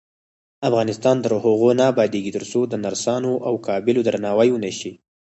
[0.69, 4.93] افغانستان تر هغو نه ابادیږي، ترڅو د نرسانو او قابلو درناوی ونشي.